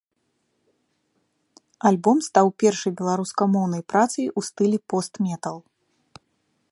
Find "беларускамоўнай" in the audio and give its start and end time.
3.01-3.81